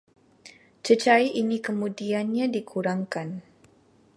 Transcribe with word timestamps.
Cecair 0.85 1.27
ini 1.41 1.57
kemudiannya 1.67 2.45
dikurangkan 2.55 3.29